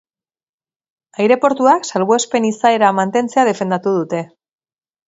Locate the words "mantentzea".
3.03-3.47